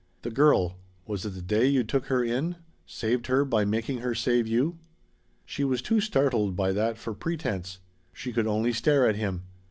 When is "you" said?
1.67-1.83, 4.47-4.79